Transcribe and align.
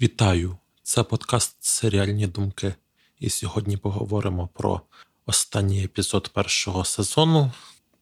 Вітаю! 0.00 0.56
Це 0.82 1.02
подкаст 1.02 1.56
Серіальні 1.60 2.26
думки. 2.26 2.74
І 3.18 3.30
сьогодні 3.30 3.76
поговоримо 3.76 4.48
про 4.54 4.80
останній 5.26 5.84
епізод 5.84 6.28
першого 6.28 6.84
сезону 6.84 7.52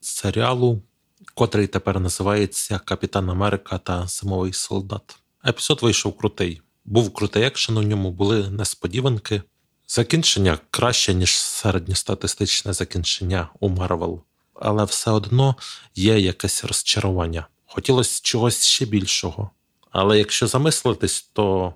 серіалу, 0.01 0.81
котрий 1.33 1.67
тепер 1.67 1.99
називається 1.99 2.79
Капітан 2.79 3.29
Америка 3.29 3.77
та 3.77 4.07
Зимовий 4.07 4.53
солдат. 4.53 5.17
Епізод 5.47 5.79
вийшов 5.81 6.17
крутий. 6.17 6.61
Був 6.85 7.13
крутий 7.13 7.43
екшен 7.43 7.77
у 7.77 7.83
ньому, 7.83 8.11
були 8.11 8.49
несподіванки. 8.49 9.41
Закінчення 9.87 10.59
краще, 10.71 11.13
ніж 11.13 11.37
середньостатистичне 11.37 12.73
закінчення 12.73 13.49
у 13.59 13.69
Марвел. 13.69 14.21
Але 14.53 14.83
все 14.83 15.11
одно 15.11 15.55
є 15.95 16.19
якесь 16.19 16.63
розчарування. 16.63 17.47
Хотілося 17.65 18.19
чогось 18.23 18.65
ще 18.65 18.85
більшого. 18.85 19.49
Але 19.91 20.17
якщо 20.17 20.47
замислитись, 20.47 21.29
то 21.33 21.73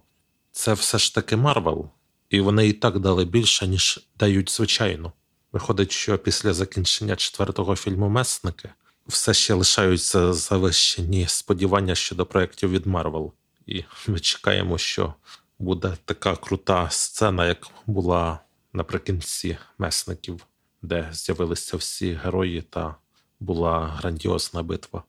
це 0.60 0.74
все 0.74 0.98
ж 0.98 1.16
таки 1.16 1.36
Марвел, 1.36 1.90
і 2.30 2.42
вони 2.42 2.68
і 2.68 2.74
так 2.74 3.00
дали 3.00 3.26
більше, 3.26 3.68
ніж 3.68 4.08
дають 4.20 4.52
звичайно. 4.52 5.14
Виходить, 5.52 5.92
що 5.92 6.18
після 6.18 6.54
закінчення 6.54 7.16
четвертого 7.16 7.76
фільму 7.76 8.10
Месники 8.10 8.70
все 9.08 9.34
ще 9.34 9.54
лишаються 9.54 10.34
завищені 10.34 11.28
сподівання 11.28 11.96
щодо 11.96 12.26
проєктів 12.26 12.70
від 12.70 12.86
Марвел. 12.86 13.34
І 13.66 13.84
ми 14.08 14.20
чекаємо, 14.20 14.78
що 14.78 15.14
буде 15.60 15.98
така 16.06 16.36
крута 16.36 16.90
сцена, 16.90 17.48
як 17.48 17.68
була 17.86 18.40
наприкінці 18.74 19.58
месників, 19.78 20.46
де 20.82 21.10
з'явилися 21.12 21.78
всі 21.78 22.14
герої, 22.14 22.62
та 22.62 22.96
була 23.40 23.88
грандіозна 23.88 24.64
битва. 24.64 25.04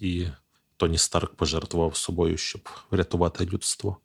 І 0.00 0.26
Тоні 0.76 0.98
Старк 0.98 1.34
пожертвував 1.34 1.96
собою, 1.96 2.36
щоб 2.36 2.68
врятувати 2.90 3.44
людство. 3.46 3.96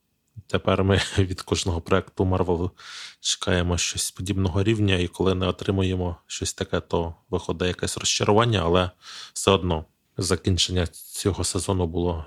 Тепер 0.48 0.84
ми 0.84 1.02
від 1.18 1.42
кожного 1.42 1.82
проекту 1.82 2.26
Марвел 2.26 2.72
чекаємо 3.20 3.78
щось 3.78 4.12
подібного 4.12 4.64
рівня, 4.64 4.96
і 4.96 5.08
коли 5.08 5.36
не 5.36 5.48
отримуємо 5.48 6.18
щось 6.28 6.54
таке, 6.54 6.80
то 6.80 7.16
виходить 7.30 7.68
якесь 7.68 7.98
розчарування, 7.98 8.62
але 8.64 8.92
все 9.34 9.52
одно 9.52 9.86
закінчення 10.18 10.88
цього 10.88 11.44
сезону 11.44 11.88
було 11.88 12.26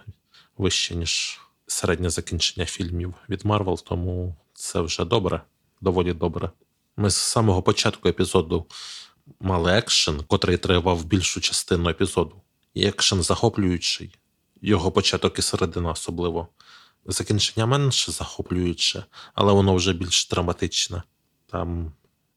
вище, 0.59 0.95
ніж 0.95 1.41
середнє 1.67 2.11
закінчення 2.11 2.67
фільмів 2.67 3.15
від 3.29 3.45
Марвел, 3.45 3.81
тому 3.85 4.37
це 4.55 4.81
вже 4.81 5.05
добре, 5.05 5.43
доволі 5.81 6.13
добре. 6.13 6.51
Ми 6.97 7.11
з 7.11 7.17
самого 7.17 7.63
початку 7.63 8.09
епізоду 8.09 8.67
мали 9.41 9.73
екшен, 9.73 10.23
котрий 10.27 10.57
тривав 10.57 11.05
більшу 11.05 11.41
частину 11.41 11.91
епізоду. 11.91 12.43
І 12.75 12.87
екшен 12.87 13.23
захоплюючий, 13.23 14.15
його 14.63 14.93
початок 14.93 15.39
і 15.39 15.43
середина 15.43 15.91
особливо. 15.91 16.49
Закінчення 17.13 17.67
менше 17.67 18.13
захоплююче, 18.13 19.05
але 19.35 19.53
воно 19.53 19.75
вже 19.75 19.93
більш 19.93 20.29
драматичне. 20.29 21.03
Там 21.47 21.93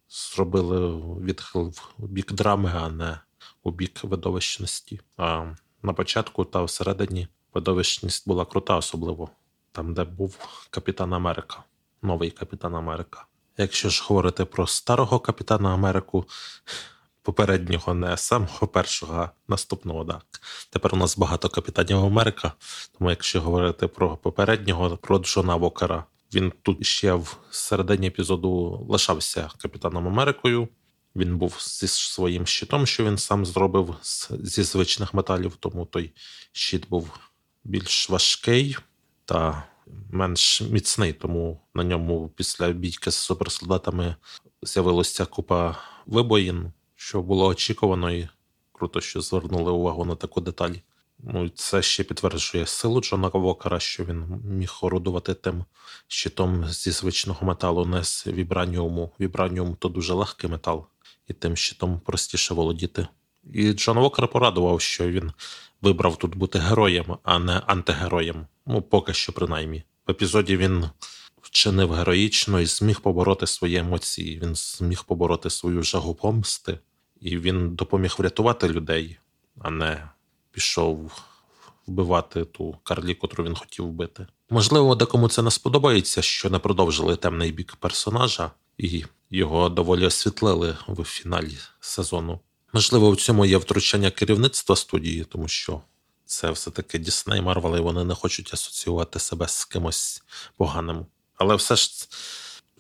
зробили 0.09 1.01
відхил 1.21 1.73
в 1.97 2.07
бік 2.07 2.31
драми, 2.31 2.71
а 2.75 2.89
не 2.89 3.19
у 3.63 3.71
бік 3.71 4.03
видовищності. 4.03 4.99
А 5.17 5.45
на 5.83 5.93
початку 5.93 6.45
та 6.45 6.63
всередині 6.63 7.27
видовищність 7.53 8.27
була 8.27 8.45
крута, 8.45 8.77
особливо 8.77 9.29
там, 9.71 9.93
де 9.93 10.03
був 10.03 10.37
Капітан 10.69 11.13
Америка, 11.13 11.63
новий 12.01 12.31
Капітан 12.31 12.75
Америка. 12.75 13.25
Якщо 13.57 13.89
ж 13.89 14.03
говорити 14.07 14.45
про 14.45 14.67
старого 14.67 15.19
Капітана 15.19 15.73
Америку, 15.73 16.25
попереднього, 17.23 17.93
не 17.93 18.17
самого 18.17 18.67
першого, 18.67 19.13
а 19.13 19.29
наступного. 19.47 20.05
Так. 20.05 20.41
Тепер 20.69 20.93
у 20.93 20.97
нас 20.97 21.17
багато 21.17 21.49
капітанів 21.49 21.97
Америка. 21.97 22.53
Тому, 22.97 23.09
якщо 23.09 23.41
говорити 23.41 23.87
про 23.87 24.17
попереднього, 24.17 24.97
про 24.97 25.19
Джона 25.19 25.55
Вокера, 25.55 26.03
він 26.33 26.53
тут 26.61 26.85
ще 26.85 27.13
в 27.13 27.37
середині 27.51 28.07
епізоду 28.07 28.85
лишався 28.89 29.49
капітаном 29.57 30.07
Америкою. 30.07 30.67
Він 31.15 31.37
був 31.37 31.57
зі 31.59 31.87
своїм 31.87 32.45
щитом, 32.45 32.87
що 32.87 33.05
він 33.05 33.17
сам 33.17 33.45
зробив 33.45 33.95
зі 34.29 34.63
звичних 34.63 35.13
металів, 35.13 35.55
тому 35.59 35.85
той 35.85 36.11
щит 36.51 36.89
був 36.89 37.19
більш 37.63 38.09
важкий 38.09 38.77
та 39.25 39.63
менш 40.11 40.61
міцний, 40.61 41.13
тому 41.13 41.61
на 41.73 41.83
ньому 41.83 42.31
після 42.35 42.69
бійки 42.69 43.11
з 43.11 43.15
суперсолдатами 43.15 44.15
з'явилася 44.61 45.25
купа 45.25 45.77
вибоїн 46.05 46.71
що 47.03 47.21
було 47.21 47.47
очікувано, 47.47 48.11
і 48.11 48.29
круто, 48.71 49.01
що 49.01 49.21
звернули 49.21 49.71
увагу 49.71 50.05
на 50.05 50.15
таку 50.15 50.41
деталь. 50.41 50.73
Ну, 51.19 51.49
це 51.49 51.81
ще 51.81 52.03
підтверджує 52.03 52.65
силу 52.65 53.01
Джона 53.01 53.27
Вокера, 53.27 53.79
що 53.79 54.05
він 54.05 54.41
міг 54.45 54.77
орудувати 54.81 55.33
тим 55.33 55.65
щитом 56.07 56.65
зі 56.65 56.91
звичного 56.91 57.47
металу, 57.47 57.85
не 57.85 58.03
з 58.03 58.27
вібраніуму. 58.27 59.11
Вібраніум 59.19 59.75
то 59.75 59.89
дуже 59.89 60.13
легкий 60.13 60.49
метал, 60.49 60.85
і 61.27 61.33
тим 61.33 61.55
щитом 61.55 61.99
простіше 61.99 62.53
володіти. 62.53 63.07
І 63.53 63.73
Джон 63.73 63.99
Вокер 63.99 64.27
порадував, 64.27 64.81
що 64.81 65.09
він 65.09 65.31
вибрав 65.81 66.17
тут 66.17 66.35
бути 66.35 66.59
героєм, 66.59 67.17
а 67.23 67.39
не 67.39 67.61
антигероєм. 67.67 68.47
Ну, 68.65 68.81
поки 68.81 69.13
що, 69.13 69.33
принаймні. 69.33 69.83
В 70.07 70.11
епізоді 70.11 70.57
він 70.57 70.89
вчинив 71.41 71.91
героїчно 71.91 72.59
і 72.59 72.65
зміг 72.65 72.99
побороти 72.99 73.47
свої 73.47 73.77
емоції. 73.77 74.39
Він 74.39 74.55
зміг 74.55 75.03
побороти 75.03 75.49
свою 75.49 75.83
жагу 75.83 76.15
помсти 76.15 76.79
і 77.23 77.37
він 77.37 77.75
допоміг 77.75 78.15
врятувати 78.17 78.69
людей, 78.69 79.17
а 79.59 79.69
не 79.69 80.09
пішов 80.51 81.11
вбивати 81.87 82.45
ту 82.45 82.77
Карлі, 82.83 83.15
котру 83.15 83.43
він 83.43 83.55
хотів 83.55 83.85
вбити. 83.85 84.27
Можливо, 84.49 84.95
декому 84.95 85.29
це 85.29 85.41
не 85.41 85.51
сподобається, 85.51 86.21
що 86.21 86.49
не 86.49 86.59
продовжили 86.59 87.15
темний 87.15 87.51
бік 87.51 87.75
персонажа, 87.75 88.51
і 88.77 89.05
його 89.29 89.69
доволі 89.69 90.05
освітлили 90.05 90.77
в 90.87 91.03
фіналі 91.03 91.57
сезону. 91.79 92.39
Можливо, 92.73 93.11
в 93.11 93.17
цьому 93.17 93.45
є 93.45 93.57
втручання 93.57 94.11
керівництва 94.11 94.75
студії, 94.75 95.23
тому 95.23 95.47
що 95.47 95.81
це 96.25 96.51
все-таки 96.51 96.99
Дісней 96.99 97.41
Марвел, 97.41 97.77
і 97.77 97.79
вони 97.79 98.03
не 98.03 98.15
хочуть 98.15 98.53
асоціювати 98.53 99.19
себе 99.19 99.47
з 99.47 99.65
кимось 99.65 100.23
поганим. 100.57 101.05
Але 101.37 101.55
все 101.55 101.75
ж 101.75 101.91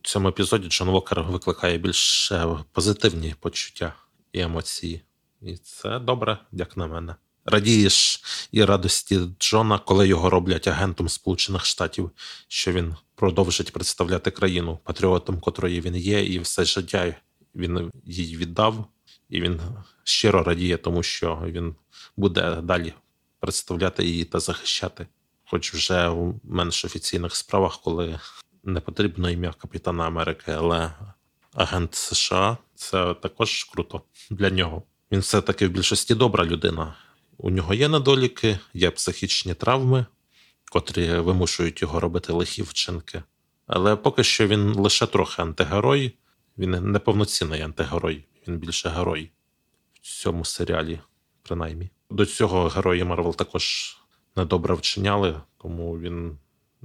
в 0.01 0.07
цьому 0.07 0.27
епізоді 0.27 0.67
Джон 0.67 0.89
Вокер 0.89 1.23
викликає 1.23 1.77
більш 1.77 2.31
позитивні 2.71 3.35
почуття 3.39 3.93
і 4.33 4.39
емоції. 4.39 5.01
І 5.41 5.57
це 5.57 5.99
добре, 5.99 6.37
як 6.51 6.77
на 6.77 6.87
мене. 6.87 7.15
Радієш 7.45 8.23
і 8.51 8.65
радості 8.65 9.19
Джона, 9.39 9.79
коли 9.79 10.07
його 10.07 10.29
роблять 10.29 10.67
агентом 10.67 11.09
Сполучених 11.09 11.65
Штатів, 11.65 12.11
що 12.47 12.71
він 12.71 12.95
продовжить 13.15 13.73
представляти 13.73 14.31
країну 14.31 14.79
патріотом, 14.83 15.39
котрої 15.39 15.81
він 15.81 15.95
є, 15.95 16.25
і 16.25 16.39
все 16.39 16.65
життя 16.65 17.15
він 17.55 17.91
їй 18.05 18.37
віддав, 18.37 18.85
і 19.29 19.41
він 19.41 19.61
щиро 20.03 20.43
радіє, 20.43 20.77
тому 20.77 21.03
що 21.03 21.41
він 21.45 21.75
буде 22.17 22.55
далі 22.61 22.93
представляти 23.39 24.05
її 24.05 24.25
та 24.25 24.39
захищати. 24.39 25.07
Хоч 25.45 25.73
вже 25.73 26.07
у 26.09 26.39
менш 26.43 26.85
офіційних 26.85 27.35
справах, 27.35 27.79
коли 27.83 28.19
не 28.63 28.79
потрібно 28.79 29.29
ім'я 29.29 29.53
Капітана 29.53 30.07
Америки, 30.07 30.51
але 30.51 30.91
агент 31.53 31.95
США 31.95 32.57
це 32.83 33.13
також 33.13 33.63
круто 33.63 34.01
для 34.29 34.49
нього. 34.49 34.83
Він 35.11 35.19
все-таки 35.19 35.67
в 35.67 35.71
більшості 35.71 36.15
добра 36.15 36.45
людина. 36.45 36.95
У 37.37 37.49
нього 37.49 37.73
є 37.73 37.89
недоліки, 37.89 38.59
є 38.73 38.91
психічні 38.91 39.53
травми, 39.53 40.05
котрі 40.71 41.19
вимушують 41.19 41.81
його 41.81 41.99
робити 41.99 42.33
лихі 42.33 42.61
вчинки. 42.61 43.23
Але 43.67 43.95
поки 43.95 44.23
що 44.23 44.47
він 44.47 44.73
лише 44.73 45.05
трохи 45.05 45.41
антигерой, 45.41 46.17
він 46.57 46.91
не 46.91 46.99
повноцінний 46.99 47.61
антигерой, 47.61 48.25
він 48.47 48.57
більше 48.57 48.89
герой 48.89 49.31
в 50.01 50.07
цьому 50.07 50.45
серіалі, 50.45 50.99
принаймні. 51.43 51.89
До 52.09 52.25
цього 52.25 52.67
герої 52.67 53.03
Марвел 53.03 53.35
також 53.35 53.97
недобре 54.35 54.75
вчиняли, 54.75 55.41
тому 55.57 55.99
він 55.99 56.37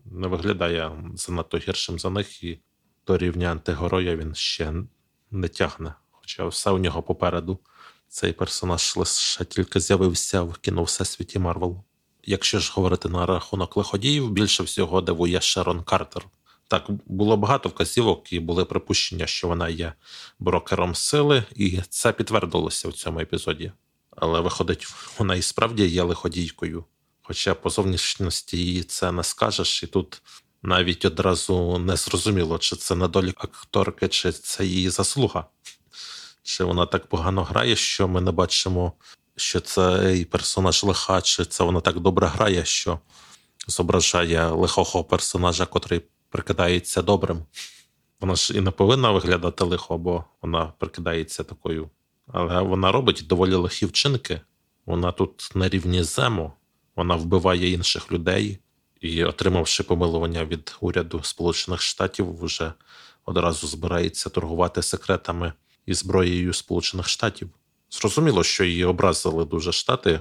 не 0.05 0.29
виглядає 0.29 0.91
занадто 1.15 1.59
гіршим 1.59 1.99
за 1.99 2.11
них, 2.11 2.45
і 2.45 2.59
до 3.07 3.19
рівня 3.19 3.51
антигероя 3.51 4.17
він 4.17 4.35
ще 4.35 4.73
не 5.31 5.49
тягне. 5.49 5.95
Хоча 6.11 6.47
все 6.47 6.71
у 6.71 6.79
нього 6.79 7.03
попереду. 7.03 7.59
Цей 8.09 8.33
персонаж 8.33 8.97
лише 8.97 9.45
тільки 9.45 9.81
з'явився 9.81 10.43
в 10.43 10.59
кіновсесвіті 10.59 11.39
Марвел. 11.39 11.85
Якщо 12.25 12.59
ж 12.59 12.73
говорити 12.75 13.09
на 13.09 13.27
рахунок 13.27 13.77
лиходіїв, 13.77 14.31
більше 14.31 14.63
всього 14.63 15.01
дивує 15.01 15.41
Шерон 15.41 15.83
Картер. 15.83 16.27
Так, 16.69 16.87
було 17.07 17.37
багато 17.37 17.69
вказівок 17.69 18.33
і 18.33 18.41
були 18.41 18.65
припущення, 18.65 19.27
що 19.27 19.49
вона 19.49 19.69
є 19.69 19.93
брокером 20.39 20.95
сили, 20.95 21.45
і 21.55 21.81
це 21.89 22.13
підтвердилося 22.13 22.89
в 22.89 22.93
цьому 22.93 23.21
епізоді. 23.21 23.73
Але 24.11 24.41
виходить, 24.41 24.87
вона 25.19 25.35
і 25.35 25.43
справді 25.43 25.87
є 25.87 26.03
лиходійкою. 26.03 26.85
Хоча 27.23 27.55
по 27.55 27.71
зовнішності 27.71 28.57
її 28.57 28.83
це 28.83 29.13
не 29.13 29.25
скажеш, 29.25 29.83
і 29.83 29.87
тут 29.87 30.23
навіть 30.63 31.05
одразу 31.05 31.79
не 31.79 31.97
зрозуміло, 31.97 32.59
чи 32.59 32.77
це 32.77 32.95
недолік 32.95 33.45
акторки, 33.45 34.09
чи 34.09 34.33
це 34.33 34.67
її 34.67 34.91
заслуга. 34.91 35.47
Чи 36.43 36.65
вона 36.65 36.87
так 36.87 37.07
погано 37.07 37.45
грає, 37.45 37.77
що 37.77 38.09
ми 38.09 38.21
не 38.21 38.31
бачимо, 38.31 38.93
що 39.37 39.61
цей 39.61 40.25
персонаж 40.25 40.85
лиха, 40.85 41.21
чи 41.21 41.45
це 41.45 41.65
вона 41.65 41.81
так 41.81 42.01
добре 42.01 42.27
грає, 42.27 42.65
що 42.65 43.01
зображає 43.67 44.47
лихого 44.47 45.05
персонажа, 45.05 45.67
котрий 45.67 46.03
прикидається 46.29 47.03
добрим. 47.03 47.45
Вона 48.21 48.35
ж 48.35 48.55
і 48.55 48.61
не 48.61 48.71
повинна 48.71 49.11
виглядати 49.11 49.65
лихо, 49.65 49.99
бо 49.99 50.25
вона 50.43 50.73
прикидається 50.79 51.45
такою. 51.45 51.91
Але 52.27 52.63
вона 52.63 52.93
робить 52.93 53.25
доволі 53.29 53.55
лихі 53.55 53.87
вчинки. 53.87 54.41
Вона 54.87 55.13
тут 55.13 55.51
на 55.55 55.69
рівні 55.69 56.03
зему, 56.03 56.53
вона 56.97 57.17
вбиває 57.17 57.71
інших 57.71 58.13
людей 58.13 58.59
і, 59.01 59.25
отримавши 59.25 59.83
помилування 59.83 60.45
від 60.45 60.77
уряду 60.81 61.21
Сполучених 61.23 61.83
Штатів, 61.83 62.41
вже 62.45 62.73
одразу 63.25 63.67
збирається 63.67 64.31
торгувати 64.31 64.83
секретами 64.83 65.53
і 65.87 65.95
зброєю 65.95 66.53
Сполучених 66.53 67.09
Штатів. 67.09 67.51
Зрозуміло, 67.91 68.45
що 68.45 68.65
її 68.65 68.85
образили 68.85 69.45
дуже 69.45 69.73
штати, 69.73 70.21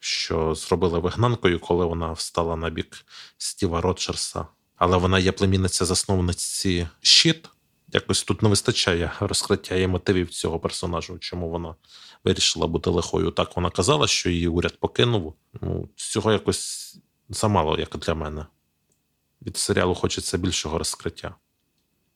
що 0.00 0.54
зробили 0.54 0.98
вигнанкою, 0.98 1.60
коли 1.60 1.86
вона 1.86 2.12
встала 2.12 2.56
на 2.56 2.70
бік 2.70 3.04
Стіва 3.38 3.80
Роджерса. 3.80 4.46
Але 4.76 4.96
вона 4.96 5.18
є 5.18 5.32
племінниця 5.32 5.84
засновниці 5.84 6.88
щит. 7.00 7.48
Якось 7.92 8.22
тут 8.22 8.42
не 8.42 8.48
вистачає 8.48 9.12
розкриття 9.20 9.74
і 9.74 9.86
мотивів 9.86 10.30
цього 10.30 10.58
персонажу, 10.60 11.18
чому 11.18 11.50
вона 11.50 11.74
вирішила 12.24 12.66
бути 12.66 12.90
лихою. 12.90 13.30
Так 13.30 13.56
вона 13.56 13.70
казала, 13.70 14.06
що 14.06 14.30
її 14.30 14.48
уряд 14.48 14.78
покинув. 14.80 15.34
Ну, 15.60 15.88
цього 15.96 16.32
якось 16.32 16.96
замало, 17.28 17.78
як 17.78 17.98
для 17.98 18.14
мене. 18.14 18.46
Від 19.42 19.56
серіалу 19.56 19.94
хочеться 19.94 20.38
більшого 20.38 20.78
розкриття. 20.78 21.34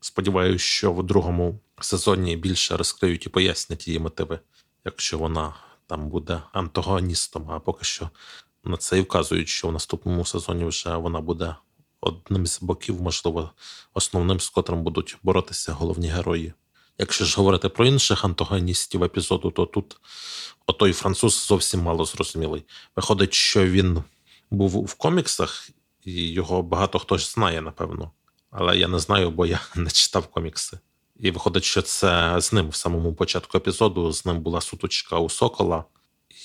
Сподіваюся, 0.01 0.65
що 0.65 0.93
в 0.93 1.03
другому 1.03 1.61
сезоні 1.81 2.37
більше 2.37 2.77
розкриють 2.77 3.27
і 3.27 3.29
пояснять 3.29 3.89
її 3.89 3.99
мотиви, 3.99 4.41
якщо 4.85 5.19
вона 5.19 5.55
там 5.87 6.09
буде 6.09 6.43
антагоністом. 6.53 7.51
А 7.51 7.61
поки 7.61 7.85
що 7.85 8.11
на 8.65 8.77
це 8.77 8.99
і 8.99 9.01
вказують, 9.01 9.49
що 9.49 9.69
в 9.69 9.73
наступному 9.73 10.25
сезоні 10.25 10.65
вже 10.65 10.97
вона 10.97 11.21
буде 11.21 11.55
одним 12.01 12.47
з 12.47 12.63
боків, 12.63 13.03
можливо, 13.03 13.51
основним, 13.95 14.41
з 14.41 14.49
котрим 14.49 14.83
будуть 14.83 15.17
боротися 15.23 15.73
головні 15.73 16.09
герої. 16.09 16.53
Якщо 16.99 17.25
ж 17.25 17.37
говорити 17.37 17.69
про 17.69 17.87
інших 17.87 18.25
антагоністів 18.25 19.05
епізоду, 19.05 19.51
то 19.51 19.67
тут 19.67 19.97
отой 20.67 20.93
француз 20.93 21.47
зовсім 21.47 21.81
мало 21.81 22.05
зрозумілий. 22.05 22.65
Виходить, 22.97 23.35
що 23.35 23.67
він 23.67 24.03
був 24.51 24.85
в 24.85 24.95
коміксах, 24.95 25.71
і 26.05 26.33
його 26.33 26.63
багато 26.63 26.99
хто 26.99 27.19
знає, 27.19 27.61
напевно. 27.61 28.11
Але 28.51 28.79
я 28.79 28.89
не 28.89 28.99
знаю, 28.99 29.31
бо 29.31 29.47
я 29.47 29.61
не 29.75 29.91
читав 29.91 30.27
комікси. 30.27 30.79
І 31.17 31.31
виходить, 31.31 31.65
що 31.65 31.83
це 31.83 32.41
з 32.41 32.53
ним 32.53 32.69
в 32.69 32.75
самому 32.75 33.15
початку 33.15 33.59
епізоду. 33.59 34.13
З 34.13 34.27
ним 34.27 34.41
була 34.41 34.61
суточка 34.61 35.19
у 35.19 35.29
Сокола, 35.29 35.85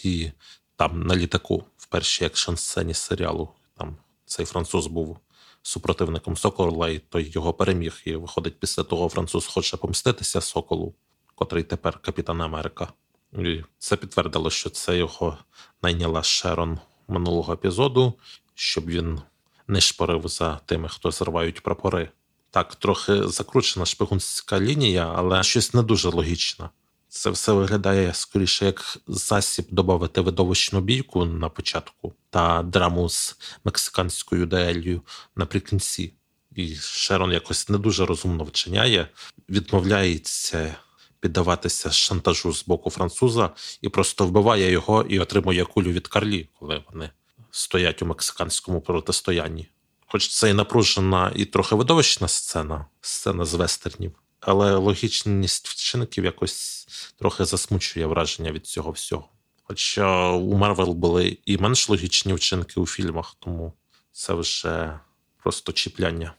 і 0.03 0.31
там 0.75 1.03
на 1.03 1.15
літаку 1.15 1.63
в 1.77 1.85
першій 1.85 2.25
екшн 2.25 2.55
сцені 2.55 2.94
серіалу 2.94 3.50
там 3.77 3.97
цей 4.25 4.45
француз 4.45 4.88
був 4.88 5.17
супротивником 5.61 6.38
Сокола, 6.38 6.89
і 6.89 7.00
той 7.00 7.31
його 7.31 7.53
переміг. 7.53 8.01
І 8.05 8.15
виходить, 8.15 8.59
після 8.59 8.83
того 8.83 9.09
француз 9.09 9.47
хоче 9.47 9.77
помститися 9.77 10.41
Соколу, 10.41 10.94
котрий 11.35 11.63
тепер 11.63 11.97
капітан 11.97 12.41
Америка. 12.41 12.94
І 13.33 13.61
це 13.79 13.95
підтвердило, 13.95 14.50
що 14.50 14.69
це 14.69 14.97
його 14.97 15.38
найняла 15.81 16.23
Шерон 16.23 16.79
минулого 17.07 17.53
епізоду, 17.53 18.13
щоб 18.55 18.85
він 18.85 19.21
не 19.67 19.81
шпорив 19.81 20.27
за 20.27 20.55
тими, 20.65 20.89
хто 20.89 21.11
зривають 21.11 21.63
прапори. 21.63 22.09
Так, 22.51 22.75
трохи 22.75 23.27
закручена 23.27 23.85
шпигунська 23.85 24.59
лінія, 24.59 25.13
але 25.15 25.44
щось 25.44 25.73
не 25.73 25.83
дуже 25.83 26.09
логічно. 26.09 26.69
Це 27.09 27.29
все 27.29 27.51
виглядає 27.51 28.13
скоріше 28.13 28.65
як 28.65 28.97
засіб 29.07 29.65
додати 29.69 30.21
видовищну 30.21 30.81
бійку 30.81 31.25
на 31.25 31.50
початку 31.50 32.13
та 32.29 32.63
драму 32.63 33.09
з 33.09 33.38
мексиканською 33.63 34.45
дуелью 34.45 35.01
наприкінці. 35.35 36.13
І 36.55 36.75
Шерон 36.75 37.31
якось 37.31 37.69
не 37.69 37.77
дуже 37.77 38.05
розумно 38.05 38.44
вчиняє, 38.44 39.07
відмовляється 39.50 40.75
піддаватися 41.23 41.91
шантажу 41.91 42.53
з 42.53 42.65
боку 42.67 42.89
француза 42.89 43.49
і 43.81 43.89
просто 43.89 44.27
вбиває 44.27 44.71
його 44.71 45.03
і 45.03 45.19
отримує 45.19 45.65
кулю 45.65 45.91
від 45.91 46.07
Карлі, 46.07 46.49
коли 46.59 46.83
вони 46.91 47.09
стоять 47.51 48.01
у 48.01 48.05
мексиканському 48.05 48.81
протистоянні. 48.81 49.67
Хоч 50.07 50.27
це 50.27 50.49
і 50.49 50.53
напружена, 50.53 51.31
і 51.35 51.45
трохи 51.45 51.75
видовищна 51.75 52.27
сцена, 52.27 52.85
сцена 53.01 53.45
з 53.45 53.53
вестернів, 53.53 54.11
але 54.39 54.75
логічність 54.75 55.67
вчинків 55.67 56.25
якось 56.25 56.87
трохи 57.19 57.45
засмучує 57.45 58.05
враження 58.05 58.51
від 58.51 58.67
цього 58.67 58.91
всього. 58.91 59.29
Хоча 59.63 60.29
у 60.29 60.53
Марвел 60.53 60.93
були 60.93 61.37
і 61.45 61.57
менш 61.57 61.89
логічні 61.89 62.33
вчинки 62.33 62.79
у 62.79 62.87
фільмах, 62.87 63.35
тому 63.39 63.73
це 64.11 64.33
вже 64.33 64.99
просто 65.43 65.71
чіпляння. 65.71 66.33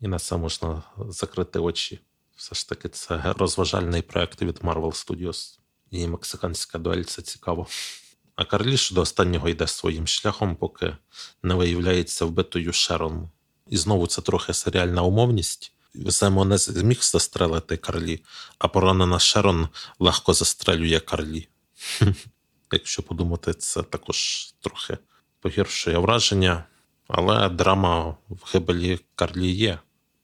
І 0.00 0.08
на 0.08 0.18
це 0.18 0.36
можна 0.36 0.82
закрити 1.08 1.58
очі. 1.58 2.00
Все 2.46 2.54
ж 2.54 2.68
таки, 2.68 2.88
це 2.88 3.34
розважальний 3.38 4.02
проект 4.02 4.42
від 4.42 4.58
Marvel 4.58 5.06
Studios. 5.06 5.58
І 5.90 6.06
мексиканська 6.06 6.78
дуель 6.78 7.02
це 7.02 7.22
цікаво. 7.22 7.66
А 8.36 8.44
Карліш 8.44 8.90
до 8.90 9.00
останнього 9.00 9.48
йде 9.48 9.66
своїм 9.66 10.06
шляхом, 10.06 10.56
поки 10.56 10.96
не 11.42 11.54
виявляється 11.54 12.24
вбитою 12.24 12.72
Шерон. 12.72 13.30
І 13.66 13.76
знову 13.76 14.06
це 14.06 14.22
трохи 14.22 14.54
серіальна 14.54 15.02
умовність. 15.02 15.72
Земо 15.94 16.44
не 16.44 16.58
зміг 16.58 16.98
застрелити 17.02 17.76
Карлі, 17.76 18.24
а 18.58 18.68
поранена 18.68 19.18
Шерон 19.18 19.68
легко 19.98 20.34
застрелює 20.34 21.00
Карлі. 21.00 21.48
Якщо 22.72 23.02
подумати, 23.02 23.54
це 23.54 23.82
також 23.82 24.48
трохи 24.60 24.98
погіршує 25.40 25.98
враження, 25.98 26.64
але 27.08 27.48
драма 27.48 28.16
в 28.28 28.50
гибелі 28.52 29.00
Карлі 29.14 29.50
є. 29.50 29.78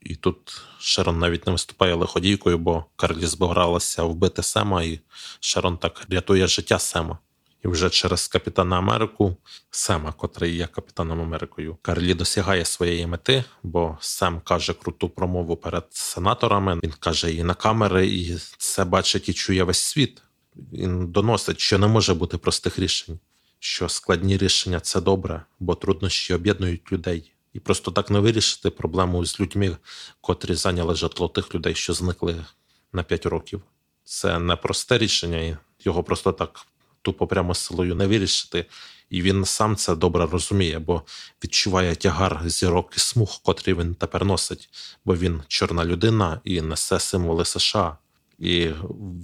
І 0.05 0.15
тут 0.15 0.63
Шерон 0.79 1.19
навіть 1.19 1.47
не 1.47 1.53
виступає 1.53 1.95
лиходійкою, 1.95 2.59
бо 2.59 2.85
Карлі 2.97 3.27
збиралася 3.27 4.03
вбити 4.03 4.43
Сема, 4.43 4.83
і 4.83 5.01
Шерон 5.41 5.79
так 5.79 6.07
рятує 6.11 6.47
життя 6.47 6.79
Сема. 6.79 7.19
І 7.65 7.69
вже 7.69 7.91
через 7.91 8.29
Капітана 8.29 8.79
Америку 8.79 9.37
Сема, 9.71 10.13
котрий 10.13 10.57
є 10.57 10.67
Капітаном 10.67 11.21
Америкою, 11.21 11.77
Карлі 11.83 12.15
досягає 12.15 12.65
своєї 12.65 13.07
мети, 13.07 13.45
бо 13.63 13.99
Сем 14.01 14.41
каже 14.41 14.75
круту 14.75 15.09
промову 15.09 15.57
перед 15.57 15.85
сенаторами. 15.91 16.81
Він 16.83 16.93
каже 17.01 17.31
її 17.31 17.45
на 17.45 17.55
камери, 17.55 18.07
і 18.07 18.39
це 18.59 18.85
бачить 18.85 19.29
і 19.29 19.33
чує 19.33 19.65
весь 19.65 19.81
світ. 19.81 20.23
Він 20.57 21.07
доносить, 21.13 21.61
що 21.61 21.79
не 21.79 21.87
може 21.87 22.15
бути 22.15 22.39
простих 22.39 22.79
рішень, 22.79 23.19
що 23.59 23.89
складні 23.89 24.37
рішення 24.37 24.81
це 24.81 25.01
добре, 25.01 25.45
бо 25.61 25.75
труднощі 25.75 26.35
об'єднують 26.35 26.93
людей. 26.93 27.33
І 27.53 27.61
просто 27.61 27.91
так 27.91 28.11
не 28.11 28.21
вирішити 28.21 28.71
проблему 28.71 29.25
з 29.25 29.41
людьми, 29.41 29.77
котрі 30.21 30.55
зайняли 30.55 30.95
житло 30.95 31.29
тих 31.29 31.55
людей, 31.55 31.75
що 31.75 31.93
зникли 31.93 32.45
на 32.93 33.03
5 33.03 33.27
років. 33.27 33.63
Це 34.05 34.39
не 34.39 34.57
просте 34.57 34.99
рішення, 34.99 35.59
його 35.85 36.05
просто 36.05 36.33
так 36.33 36.67
тупо 37.03 37.27
прямо 37.27 37.55
силою 37.55 37.95
не 37.95 38.07
вирішити. 38.07 38.67
І 39.11 39.23
він 39.23 39.45
сам 39.45 39.77
це 39.77 39.97
добре 39.97 40.27
розуміє, 40.27 40.79
бо 40.79 41.03
відчуває 41.45 41.95
тягар 41.95 42.43
зірок 42.47 42.93
і 42.97 43.01
смуг, 43.01 43.41
котрі 43.43 43.75
він 43.75 43.95
тепер 43.95 44.25
носить, 44.25 44.69
бо 45.05 45.17
він 45.17 45.43
чорна 45.49 45.85
людина 45.85 46.41
і 46.45 46.61
несе 46.61 47.01
символи 47.01 47.45
США, 47.45 47.99
і 48.39 48.69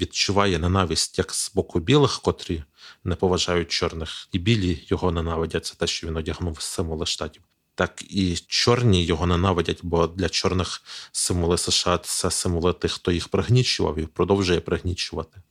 відчуває 0.00 0.58
ненависть 0.58 1.18
як 1.18 1.32
з 1.32 1.54
боку 1.54 1.80
білих, 1.80 2.20
котрі 2.20 2.64
не 3.04 3.14
поважають 3.14 3.68
чорних, 3.68 4.28
і 4.32 4.38
білі 4.38 4.84
його 4.86 5.12
ненавидять 5.12 5.66
за 5.66 5.74
те, 5.74 5.86
що 5.86 6.06
він 6.06 6.16
одягнув 6.16 6.60
символи 6.60 7.06
штатів. 7.06 7.42
Так 7.78 8.02
і 8.08 8.36
чорні 8.36 9.04
його 9.04 9.26
ненавидять, 9.26 9.80
бо 9.82 10.06
для 10.06 10.28
чорних 10.28 10.82
символи 11.12 11.58
США 11.58 11.98
це 11.98 12.30
символи 12.30 12.72
тих, 12.72 12.92
хто 12.92 13.12
їх 13.12 13.28
пригнічував 13.28 13.98
і 13.98 14.06
продовжує 14.06 14.60
пригнічувати. 14.60 15.42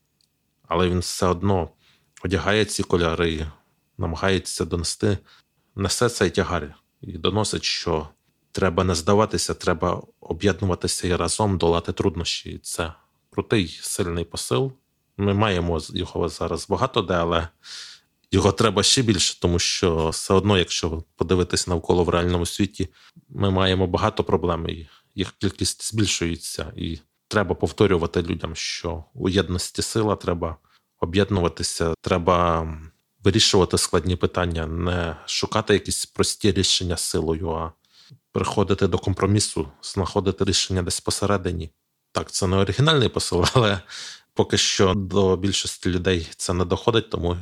Але 0.67 0.89
він 0.89 0.99
все 0.99 1.27
одно 1.27 1.69
одягає 2.23 2.65
ці 2.65 2.83
кольори, 2.83 3.47
намагається 3.97 4.65
донести, 4.65 5.17
несе 5.75 6.09
цей 6.09 6.29
тягар 6.29 6.75
і 7.01 7.17
доносить, 7.17 7.63
що 7.63 8.07
треба 8.51 8.83
не 8.83 8.95
здаватися, 8.95 9.53
треба 9.53 10.01
об'єднуватися 10.19 11.07
і 11.07 11.15
разом 11.15 11.57
долати 11.57 11.93
труднощі. 11.93 12.49
І 12.49 12.57
Це 12.57 12.93
крутий, 13.29 13.79
сильний 13.81 14.25
посил. 14.25 14.71
Ми 15.17 15.33
маємо 15.33 15.79
його 15.89 16.29
зараз 16.29 16.69
багато 16.69 17.01
де, 17.01 17.13
але 17.13 17.47
його 18.31 18.51
треба 18.51 18.83
ще 18.83 19.01
більше, 19.01 19.39
тому 19.39 19.59
що 19.59 20.09
все 20.09 20.33
одно, 20.33 20.57
якщо 20.57 21.03
подивитись 21.15 21.67
навколо 21.67 22.03
в 22.03 22.09
реальному 22.09 22.45
світі, 22.45 22.89
ми 23.29 23.51
маємо 23.51 23.87
багато 23.87 24.23
проблем, 24.23 24.69
і 24.69 24.87
їх 25.15 25.31
кількість 25.31 25.89
збільшується, 25.89 26.73
і 26.75 26.99
треба 27.27 27.55
повторювати 27.55 28.21
людям, 28.21 28.55
що 28.55 29.03
у 29.13 29.29
єдності 29.29 29.81
сила 29.81 30.15
треба 30.15 30.57
об'єднуватися, 30.99 31.93
треба 32.01 32.67
вирішувати 33.23 33.77
складні 33.77 34.15
питання, 34.15 34.67
не 34.67 35.15
шукати 35.25 35.73
якісь 35.73 36.05
прості 36.05 36.51
рішення 36.51 36.97
силою, 36.97 37.51
а 37.51 37.71
приходити 38.31 38.87
до 38.87 38.97
компромісу, 38.97 39.67
знаходити 39.81 40.45
рішення 40.45 40.81
десь 40.83 40.99
посередині. 40.99 41.71
Так, 42.11 42.31
це 42.31 42.47
не 42.47 42.57
оригінальний 42.57 43.09
посил, 43.09 43.45
але 43.53 43.79
поки 44.33 44.57
що 44.57 44.93
до 44.93 45.37
більшості 45.37 45.89
людей 45.89 46.27
це 46.37 46.53
не 46.53 46.65
доходить, 46.65 47.09
тому 47.09 47.37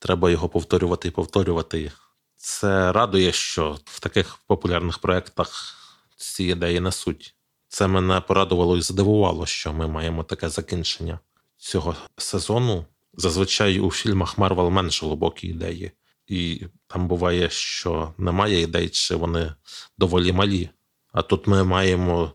треба 0.00 0.30
його 0.30 0.48
повторювати 0.48 1.08
і 1.08 1.10
повторювати. 1.10 1.92
Це 2.36 2.92
радує, 2.92 3.32
що 3.32 3.78
в 3.84 4.00
таких 4.00 4.36
популярних 4.46 4.98
проєктах 4.98 5.76
ці 6.16 6.44
ідеї 6.44 6.80
несуть. 6.80 7.34
Це 7.68 7.86
мене 7.86 8.20
порадувало 8.20 8.76
і 8.76 8.82
здивувало, 8.82 9.46
що 9.46 9.72
ми 9.72 9.86
маємо 9.86 10.24
таке 10.24 10.48
закінчення 10.48 11.18
цього 11.56 11.96
сезону. 12.16 12.86
Зазвичай 13.14 13.80
у 13.80 13.90
фільмах 13.90 14.38
Марвел 14.38 14.70
менш 14.70 15.02
глибокі 15.02 15.48
ідеї, 15.48 15.92
і 16.26 16.62
там 16.86 17.08
буває, 17.08 17.50
що 17.50 18.14
немає 18.18 18.60
ідей, 18.60 18.88
чи 18.88 19.14
вони 19.14 19.54
доволі 19.98 20.32
малі. 20.32 20.70
А 21.12 21.22
тут 21.22 21.46
ми 21.46 21.64
маємо 21.64 22.32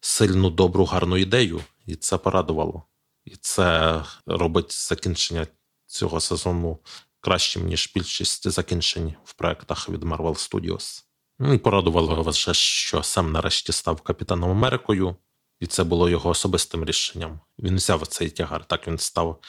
сильну, 0.00 0.50
добру, 0.50 0.84
гарну 0.84 1.16
ідею, 1.16 1.60
і 1.86 1.96
це 1.96 2.18
порадувало. 2.18 2.82
І 3.24 3.36
це 3.40 4.00
робить 4.26 4.88
закінчення 4.88 5.46
цього 5.94 6.20
сезону 6.20 6.78
кращим, 7.20 7.66
ніж 7.66 7.92
більшість 7.94 8.50
закінчень 8.50 9.14
в 9.24 9.32
проектах 9.32 9.88
від 9.88 10.02
Marvel 10.02 10.50
Studios. 10.50 11.02
Ну 11.38 11.58
порадувало 11.58 12.22
вже, 12.22 12.54
що 12.54 13.02
сам 13.02 13.32
нарешті 13.32 13.72
став 13.72 14.00
Капітаном 14.00 14.50
Америкою, 14.50 15.16
і 15.60 15.66
це 15.66 15.84
було 15.84 16.08
його 16.08 16.30
особистим 16.30 16.84
рішенням. 16.84 17.40
Він 17.58 17.76
взяв 17.76 18.06
цей 18.06 18.30
тягар. 18.30 18.64
Так 18.64 18.88
він 18.88 18.98
став 18.98 19.40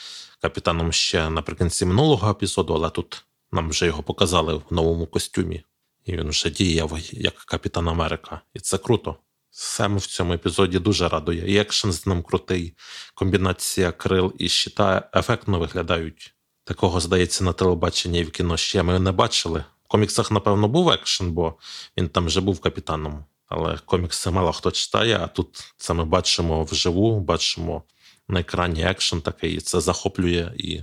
капітаном 0.42 0.92
ще 0.92 1.30
наприкінці 1.30 1.86
минулого 1.86 2.32
епізоду, 2.32 2.74
але 2.74 2.90
тут 2.90 3.26
нам 3.52 3.70
вже 3.70 3.86
його 3.86 4.04
показали 4.04 4.56
в 4.56 4.64
новому 4.72 5.08
костюмі, 5.08 5.64
і 6.06 6.18
він 6.18 6.30
вже 6.30 6.50
діяв 6.50 7.00
як 7.12 7.36
Капітан 7.36 7.88
Америка. 7.88 8.42
І 8.54 8.60
це 8.60 8.78
круто. 8.78 9.16
Саме 9.50 9.98
в 9.98 10.06
цьому 10.06 10.34
епізоді 10.34 10.80
дуже 10.80 11.10
радує. 11.10 11.54
І 11.54 11.58
екшен 11.58 11.92
з 11.92 12.08
ним 12.08 12.24
крутий, 12.24 12.78
комбінація 13.14 13.92
крил 13.92 14.34
і 14.38 14.50
щита 14.50 15.10
ефектно 15.16 15.60
виглядають. 15.60 16.35
Такого, 16.66 17.00
здається, 17.00 17.44
на 17.44 17.54
телебаченні 17.54 18.20
і 18.20 18.24
в 18.24 18.32
кіно 18.32 18.58
ще 18.58 18.84
ми 18.84 19.00
не 19.00 19.12
бачили. 19.12 19.64
В 19.84 19.88
коміксах, 19.88 20.32
напевно, 20.32 20.68
був 20.68 20.90
екшен, 20.90 21.32
бо 21.32 21.54
він 21.98 22.10
там 22.10 22.26
вже 22.26 22.42
був 22.42 22.60
капітаном. 22.60 23.26
Але 23.48 23.78
комікси 23.86 24.32
мало 24.32 24.52
хто 24.52 24.72
читає, 24.72 25.20
а 25.22 25.28
тут 25.28 25.74
це 25.78 25.94
ми 25.94 26.06
бачимо 26.06 26.64
вживу, 26.64 27.20
бачимо 27.20 27.84
на 28.28 28.40
екрані 28.40 28.84
екшен 28.84 29.22
такий, 29.22 29.54
і 29.54 29.60
це 29.60 29.80
захоплює 29.80 30.52
і 30.58 30.82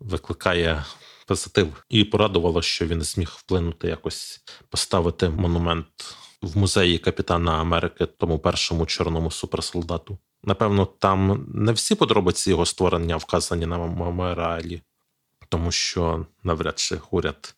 викликає 0.00 0.84
позитив. 1.26 1.84
І 1.88 2.04
порадувало, 2.04 2.62
що 2.62 2.86
він 2.86 3.02
зміг 3.02 3.32
вплинути 3.36 3.88
якось 3.88 4.40
поставити 4.68 5.28
монумент 5.28 6.16
в 6.42 6.58
музеї 6.58 6.98
Капітана 6.98 7.52
Америки, 7.52 8.06
тому 8.06 8.38
першому 8.38 8.86
чорному 8.86 9.30
суперсолдату. 9.30 10.18
Напевно, 10.44 10.86
там 10.86 11.46
не 11.54 11.72
всі 11.72 11.94
подробиці 11.94 12.50
його 12.50 12.66
створення 12.66 13.16
вказані 13.16 13.66
на 13.66 13.78
меморіалі, 13.78 14.82
тому 15.48 15.72
що 15.72 16.26
навряд 16.42 16.78
чи 16.78 17.00
уряд 17.10 17.54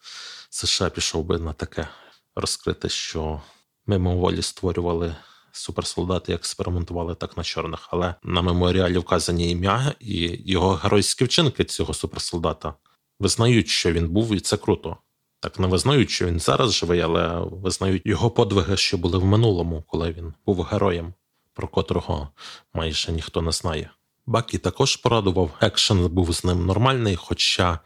США 0.50 0.90
пішов 0.90 1.24
би 1.24 1.38
на 1.38 1.52
таке 1.52 1.88
розкрите, 2.34 2.88
що 2.88 3.40
мимоволі 3.86 4.42
створювали 4.42 5.16
суперсолдати, 5.52 6.32
експериментували 6.32 7.14
так 7.14 7.36
на 7.36 7.42
чорних. 7.42 7.88
Але 7.90 8.14
на 8.22 8.42
меморіалі 8.42 8.98
вказані 8.98 9.50
ім'я 9.50 9.94
і 10.00 10.42
його 10.52 10.74
геройські 10.74 11.24
вчинки 11.24 11.64
цього 11.64 11.94
суперсолдата 11.94 12.74
визнають, 13.20 13.68
що 13.68 13.92
він 13.92 14.08
був, 14.08 14.34
і 14.34 14.40
це 14.40 14.56
круто. 14.56 14.96
Так 15.40 15.58
не 15.58 15.66
визнають, 15.66 16.10
що 16.10 16.26
він 16.26 16.40
зараз 16.40 16.72
живий, 16.72 17.00
але 17.00 17.40
визнають 17.40 18.02
його 18.06 18.30
подвиги, 18.30 18.76
що 18.76 18.98
були 18.98 19.18
в 19.18 19.24
минулому, 19.24 19.84
коли 19.86 20.12
він 20.12 20.34
був 20.46 20.62
героєм, 20.62 21.14
про 21.54 21.68
котрого 21.68 22.28
майже 22.74 23.12
ніхто 23.12 23.42
не 23.42 23.52
знає. 23.52 23.90
Бакі 24.26 24.58
також 24.58 24.96
порадував, 24.96 25.50
екшен 25.60 26.08
був 26.08 26.34
з 26.34 26.44
ним 26.44 26.66
нормальний, 26.66 27.16
хоча 27.16 27.78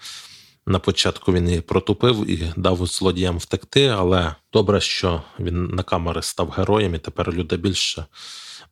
на 0.66 0.78
початку 0.78 1.32
він 1.32 1.50
і 1.50 1.60
протупив 1.60 2.30
і 2.30 2.52
дав 2.56 2.86
злодіям 2.86 3.38
втекти, 3.38 3.86
але 3.86 4.34
добре, 4.52 4.80
що 4.80 5.22
він 5.38 5.66
на 5.66 5.82
камери 5.82 6.22
став 6.22 6.50
героєм, 6.50 6.94
і 6.94 6.98
тепер 6.98 7.32
люди 7.32 7.56
більше 7.56 8.06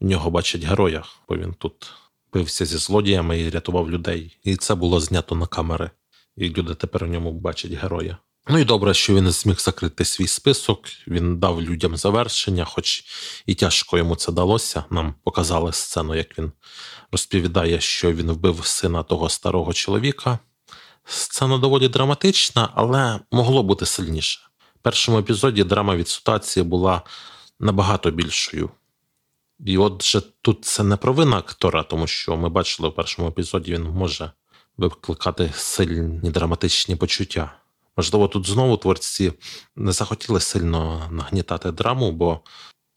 в 0.01 0.05
нього 0.05 0.31
бачать 0.31 0.65
героя, 0.65 1.05
бо 1.29 1.37
він 1.37 1.55
тут 1.55 1.93
бився 2.33 2.65
зі 2.65 2.77
злодіями 2.77 3.41
і 3.41 3.51
рятував 3.51 3.91
людей. 3.91 4.39
І 4.45 4.57
це 4.57 4.75
було 4.75 5.01
знято 5.01 5.35
на 5.35 5.47
камери. 5.47 5.91
І 6.37 6.49
люди 6.49 6.75
тепер 6.75 7.05
в 7.05 7.09
ньому 7.09 7.33
бачать 7.33 7.73
героя. 7.73 8.19
Ну 8.51 8.59
і 8.59 8.65
добре, 8.65 8.95
що 8.95 9.15
він 9.15 9.31
зміг 9.31 9.61
закрити 9.61 10.05
свій 10.05 10.27
список. 10.27 10.85
Він 11.07 11.39
дав 11.39 11.63
людям 11.63 11.97
завершення, 11.97 12.65
хоч 12.65 13.05
і 13.47 13.55
тяжко 13.55 13.99
йому 13.99 14.17
це 14.17 14.33
далося. 14.33 14.85
Нам 14.91 15.15
показали 15.25 15.73
сцену, 15.73 16.15
як 16.15 16.39
він 16.39 16.53
розповідає, 17.13 17.81
що 17.81 18.13
він 18.13 18.33
вбив 18.33 18.67
сина 18.67 19.03
того 19.03 19.29
старого 19.29 19.73
чоловіка. 19.73 20.39
Сцена 21.05 21.59
доволі 21.59 21.89
драматична, 21.89 22.69
але 22.75 23.21
могло 23.33 23.63
бути 23.63 23.87
сильніше. 23.87 24.41
В 24.77 24.83
першому 24.83 25.19
епізоді 25.19 25.65
драма 25.65 25.97
від 25.97 26.09
ситуації 26.09 26.65
була 26.65 27.03
набагато 27.61 28.11
більшою. 28.11 28.71
І 29.67 29.79
отже, 29.79 30.23
тут 30.43 30.65
це 30.65 30.83
не 30.83 30.97
провина 30.97 31.37
актора, 31.37 31.83
тому 31.83 32.07
що 32.07 32.37
ми 32.37 32.49
бачили 32.49 32.89
в 32.89 32.95
першому 32.95 33.29
епізоді, 33.29 33.73
він 33.73 33.83
може 33.83 34.31
викликати 34.77 35.53
сильні 35.55 36.31
драматичні 36.31 36.97
почуття. 36.97 37.59
Можливо, 37.99 38.29
тут 38.29 38.47
знову 38.47 38.77
творці 38.77 39.33
не 39.77 39.93
захотіли 39.93 40.41
сильно 40.41 41.09
нагнітати 41.11 41.73
драму, 41.73 42.13
бо 42.13 42.41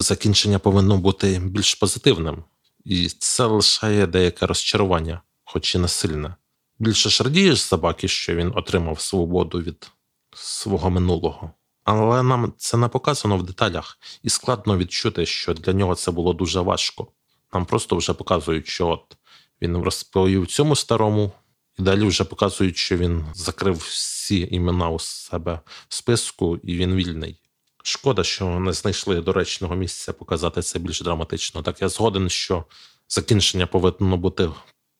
закінчення 0.00 0.58
повинно 0.58 0.98
бути 0.98 1.38
більш 1.44 1.74
позитивним, 1.74 2.44
і 2.84 3.08
це 3.08 3.44
лишає 3.44 4.06
деяке 4.06 4.46
розчарування, 4.46 5.22
хоч 5.44 5.74
і 5.74 5.78
не 5.78 5.88
сильне. 5.88 6.34
Більше 6.78 7.10
ж 7.10 7.24
радієш 7.24 7.62
собаки, 7.62 8.08
що 8.08 8.34
він 8.34 8.52
отримав 8.54 9.00
свободу 9.00 9.60
від 9.60 9.90
свого 10.34 10.90
минулого. 10.90 11.50
Але 11.84 12.22
нам 12.22 12.52
це 12.56 12.76
не 12.76 12.88
показано 12.88 13.36
в 13.36 13.42
деталях, 13.42 13.98
і 14.22 14.28
складно 14.28 14.78
відчути, 14.78 15.26
що 15.26 15.54
для 15.54 15.72
нього 15.72 15.94
це 15.94 16.10
було 16.10 16.32
дуже 16.32 16.60
важко. 16.60 17.06
Нам 17.54 17.64
просто 17.64 17.96
вже 17.96 18.12
показують, 18.12 18.66
що 18.66 18.88
от 18.88 19.16
він 19.62 19.76
розповів 19.76 20.46
цьому 20.46 20.76
старому, 20.76 21.32
і 21.78 21.82
далі 21.82 22.04
вже 22.04 22.24
показують, 22.24 22.76
що 22.76 22.96
він 22.96 23.24
закрив 23.34 23.76
всі 23.76 24.48
імена 24.50 24.90
у 24.90 24.98
себе 24.98 25.60
в 25.88 25.94
списку, 25.94 26.56
і 26.56 26.76
він 26.76 26.94
вільний. 26.94 27.38
Шкода, 27.84 28.24
що 28.24 28.46
не 28.60 28.72
знайшли 28.72 29.20
доречного 29.20 29.74
місця 29.74 30.12
показати 30.12 30.62
це 30.62 30.78
більш 30.78 31.00
драматично. 31.00 31.62
Так 31.62 31.82
я 31.82 31.88
згоден, 31.88 32.28
що 32.28 32.64
закінчення 33.08 33.66
повинно 33.66 34.16
бути 34.16 34.50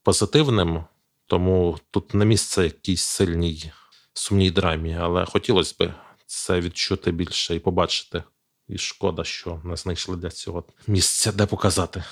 позитивним, 0.02 0.84
тому 1.26 1.78
тут 1.90 2.14
не 2.14 2.24
місце 2.24 2.64
якійсь 2.64 3.02
сильній 3.02 3.72
сумній 4.14 4.50
драмі, 4.50 4.96
але 5.00 5.24
хотілося 5.24 5.74
б 5.78 5.92
це 6.26 6.60
відчути 6.60 7.12
більше 7.12 7.54
і 7.54 7.58
побачити. 7.58 8.22
І 8.68 8.78
шкода, 8.78 9.24
що 9.24 9.60
не 9.64 9.76
знайшли 9.76 10.16
для 10.16 10.30
цього 10.30 10.64
місця, 10.86 11.32
де 11.32 11.46
показати. 11.46 12.04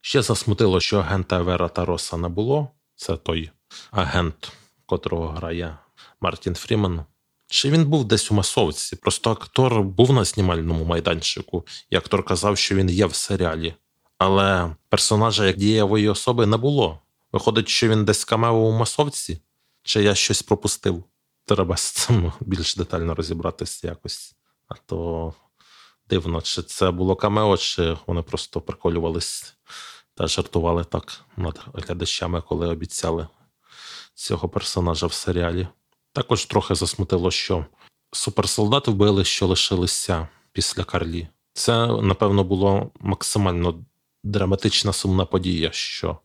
Ще 0.00 0.22
засмутило, 0.22 0.80
що 0.80 0.98
агента 0.98 1.42
Вера 1.42 1.68
Тароса 1.68 2.16
не 2.16 2.28
було. 2.28 2.70
Це 2.94 3.16
той 3.16 3.50
агент, 3.90 4.52
котрого 4.86 5.28
грає 5.28 5.78
Мартін 6.20 6.54
Фріман. 6.54 7.04
Чи 7.48 7.70
він 7.70 7.84
був 7.84 8.04
десь 8.04 8.30
у 8.30 8.34
масовці? 8.34 8.96
Просто 8.96 9.30
актор 9.30 9.82
був 9.82 10.12
на 10.12 10.24
знімальному 10.24 10.84
майданчику, 10.84 11.66
і 11.90 11.96
актор 11.96 12.24
казав, 12.24 12.58
що 12.58 12.74
він 12.74 12.90
є 12.90 13.06
в 13.06 13.14
серіалі. 13.14 13.74
Але 14.18 14.76
персонажа 14.88 15.46
як 15.46 15.56
дієвої 15.56 16.08
особи 16.08 16.46
не 16.46 16.56
було. 16.56 17.00
Виходить, 17.32 17.68
що 17.68 17.88
він 17.88 18.04
десь 18.04 18.24
камео 18.24 18.54
у 18.54 18.72
масовці, 18.72 19.40
чи 19.82 20.02
я 20.02 20.14
щось 20.14 20.42
пропустив. 20.42 21.04
Треба 21.44 21.76
з 21.76 21.82
цим 21.82 22.32
більш 22.40 22.76
детально 22.76 23.14
розібратися 23.14 23.88
якось. 23.88 24.34
А 24.68 24.74
то 24.86 25.34
дивно, 26.08 26.42
чи 26.42 26.62
це 26.62 26.90
було 26.90 27.16
камео, 27.16 27.56
чи 27.56 27.96
вони 28.06 28.22
просто 28.22 28.60
приколювались 28.60 29.54
та 30.14 30.26
жартували 30.26 30.84
так 30.84 31.20
над 31.36 31.60
глядачами, 31.74 32.42
коли 32.48 32.68
обіцяли 32.68 33.26
цього 34.16 34.48
персонажа 34.48 35.06
в 35.06 35.12
серіалі. 35.12 35.68
Також 36.12 36.44
трохи 36.44 36.74
засмутило, 36.74 37.30
що 37.30 37.66
суперсолдати 38.12 38.90
вбили, 38.90 39.24
що 39.24 39.46
лишилися 39.46 40.28
після 40.52 40.84
Карлі. 40.84 41.28
Це, 41.52 41.86
напевно, 41.86 42.44
було 42.44 42.90
максимально 43.00 43.84
драматична 44.24 44.92
сумна 44.92 45.24
подія, 45.24 45.72
що 45.72 46.18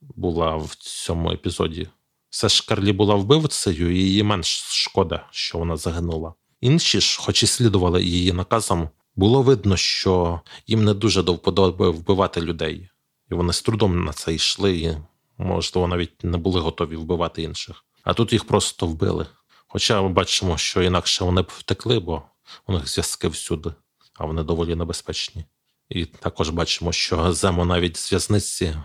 була 0.00 0.56
в 0.56 0.74
цьому 0.74 1.32
епізоді. 1.32 1.88
Все 2.30 2.48
ж 2.48 2.66
Карлі 2.68 2.92
була 2.92 3.14
вбивцею, 3.14 3.96
і 3.96 3.98
її 3.98 4.22
менш 4.22 4.64
шкода, 4.68 5.26
що 5.30 5.58
вона 5.58 5.76
загинула. 5.76 6.34
Інші 6.60 7.00
ж, 7.00 7.18
хоч 7.20 7.42
і 7.42 7.46
слідували 7.46 8.04
її 8.04 8.32
наказам, 8.32 8.88
було 9.16 9.42
видно, 9.42 9.76
що 9.76 10.40
їм 10.66 10.84
не 10.84 10.94
дуже 10.94 11.22
до 11.22 11.32
вподоби 11.32 11.90
вбивати 11.90 12.40
людей, 12.40 12.88
і 13.30 13.34
вони 13.34 13.52
з 13.52 13.62
трудом 13.62 14.04
на 14.04 14.12
це 14.12 14.34
йшли, 14.34 14.76
і, 14.76 14.96
можливо, 15.38 15.88
навіть 15.88 16.24
не 16.24 16.38
були 16.38 16.60
готові 16.60 16.96
вбивати 16.96 17.42
інших. 17.42 17.84
А 18.02 18.14
тут 18.14 18.32
їх 18.32 18.46
просто 18.46 18.86
вбили. 18.86 19.26
Хоча 19.68 20.02
ми 20.02 20.08
бачимо, 20.08 20.58
що 20.58 20.82
інакше 20.82 21.24
вони 21.24 21.42
б 21.42 21.50
втекли, 21.58 22.00
бо 22.00 22.22
у 22.66 22.72
них 22.72 22.88
зв'язки 22.88 23.28
всюди, 23.28 23.72
а 24.14 24.24
вони 24.24 24.42
доволі 24.42 24.74
небезпечні. 24.74 25.44
І 25.88 26.04
також 26.04 26.50
бачимо, 26.50 26.92
що 26.92 27.32
Земо 27.32 27.64
навіть 27.64 27.96
з 27.96 28.12
в'язниці 28.12 28.76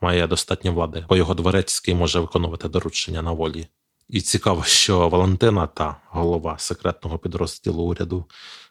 має 0.00 0.26
достатньо 0.26 0.72
влади, 0.72 1.04
бо 1.08 1.16
його 1.16 1.34
дворецький 1.34 1.94
може 1.94 2.20
виконувати 2.20 2.68
доручення 2.68 3.22
на 3.22 3.32
волі. 3.32 3.66
І 4.08 4.20
цікаво, 4.20 4.64
що 4.64 5.08
Валентина, 5.08 5.66
та 5.66 5.96
голова 6.08 6.58
секретного 6.58 7.18
підрозділу 7.18 7.82
уряду 7.82 8.24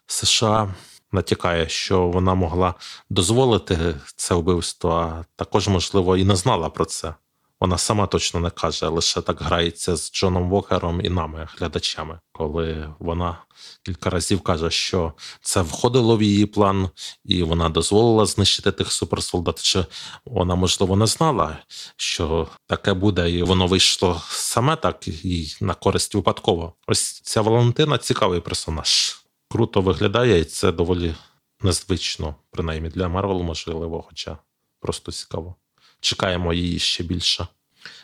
США, 0.06 0.74
натякає, 1.12 1.68
що 1.68 2.06
вона 2.06 2.34
могла 2.34 2.74
дозволити 3.10 3.94
це 4.16 4.34
вбивство, 4.34 4.90
а 4.90 5.24
також, 5.36 5.68
можливо, 5.68 6.16
і 6.16 6.24
не 6.24 6.36
знала 6.36 6.70
про 6.70 6.84
це. 6.84 7.14
Вона 7.60 7.78
сама 7.78 8.06
точно 8.06 8.40
не 8.40 8.50
каже, 8.50 8.88
лише 8.88 9.20
так 9.20 9.40
грається 9.42 9.96
з 9.96 10.12
Джоном 10.12 10.50
Вокером 10.50 11.00
і 11.04 11.08
нами, 11.08 11.48
глядачами, 11.58 12.20
коли 12.32 12.94
вона 12.98 13.38
кілька 13.82 14.10
разів 14.10 14.40
каже, 14.40 14.70
що 14.70 15.12
це 15.40 15.62
входило 15.62 16.16
в 16.16 16.22
її 16.22 16.46
план, 16.46 16.90
і 17.24 17.42
вона 17.42 17.68
дозволила 17.68 18.26
знищити 18.26 18.72
тих 18.72 18.92
суперсолдат. 18.92 19.62
Чи 19.62 19.84
вона, 20.24 20.54
можливо, 20.54 20.96
не 20.96 21.06
знала, 21.06 21.58
що 21.96 22.48
таке 22.66 22.94
буде, 22.94 23.30
і 23.30 23.42
воно 23.42 23.66
вийшло 23.66 24.22
саме 24.28 24.76
так 24.76 25.08
і 25.08 25.56
на 25.60 25.74
користь 25.74 26.14
випадково. 26.14 26.74
Ось 26.86 27.20
ця 27.20 27.40
Валентина 27.40 27.98
цікавий 27.98 28.40
персонаж. 28.40 29.16
Круто 29.50 29.80
виглядає, 29.80 30.40
і 30.40 30.44
це 30.44 30.72
доволі 30.72 31.14
незвично, 31.60 32.34
принаймні 32.50 32.88
для 32.88 33.08
Марвелу, 33.08 33.42
можливо, 33.42 34.02
хоча 34.08 34.38
просто 34.80 35.12
цікаво. 35.12 35.56
Чекаємо 36.00 36.52
її 36.52 36.78
ще 36.78 37.04
більше. 37.04 37.46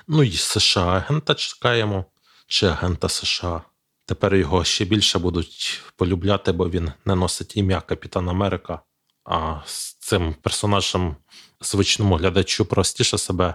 Ну 0.08 0.22
і 0.22 0.32
США 0.32 0.86
агента 0.86 1.34
чекаємо, 1.34 2.04
чи 2.46 2.66
агента 2.66 3.08
США. 3.08 3.62
Тепер 4.06 4.34
його 4.34 4.64
ще 4.64 4.84
більше 4.84 5.18
будуть 5.18 5.82
полюбляти, 5.96 6.52
бо 6.52 6.68
він 6.68 6.92
не 7.04 7.14
носить 7.14 7.56
ім'я 7.56 7.80
Капітан 7.80 8.28
Америка. 8.28 8.80
А 9.24 9.60
з 9.66 9.94
цим 9.94 10.34
персонажем 10.42 11.16
звичному 11.60 12.16
глядачу 12.16 12.64
простіше 12.64 13.18
себе 13.18 13.54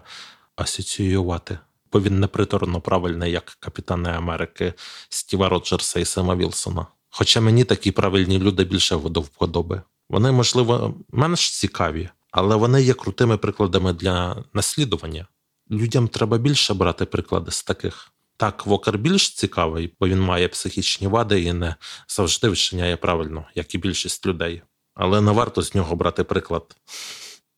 асоціювати, 0.55 1.60
бо 1.91 2.01
він 2.01 2.19
неприторно 2.19 2.81
правильний, 2.81 3.31
як 3.31 3.57
Капітани 3.60 4.10
Америки 4.10 4.74
Стіва 5.10 5.50
Роджерса 5.50 6.00
і 6.00 6.05
Сема 6.05 6.36
Вілсона. 6.36 6.86
Хоча 7.10 7.41
мені 7.41 7.63
такі 7.63 7.91
правильні 7.91 8.39
люди 8.39 8.63
більше 8.63 8.95
до 8.95 9.21
вподоби. 9.21 9.81
Вони, 10.10 10.31
можливо, 10.31 10.95
менш 11.10 11.51
цікаві, 11.51 12.10
але 12.31 12.55
вони 12.55 12.81
є 12.81 12.93
крутими 12.93 13.38
прикладами 13.38 13.93
для 13.93 14.43
наслідування. 14.53 15.27
Людям 15.71 16.07
треба 16.07 16.38
більше 16.38 16.73
брати 16.73 17.05
приклади 17.05 17.51
з 17.51 17.63
таких. 17.63 18.11
Так, 18.38 18.65
Вокер 18.65 18.97
більш 18.97 19.29
цікавий, 19.29 19.93
бо 20.00 20.07
він 20.07 20.21
має 20.21 20.47
психічні 20.47 21.07
вади 21.07 21.41
і 21.41 21.53
не 21.53 21.75
завжди 22.07 22.50
вчиняє 22.50 22.97
правильно, 22.97 23.45
як 23.55 23.75
і 23.75 23.77
більшість 23.77 24.25
людей. 24.25 24.61
Але 24.93 25.21
не 25.21 25.31
варто 25.31 25.61
з 25.61 25.75
нього 25.75 25.95
брати 25.95 26.23
приклад. 26.23 26.75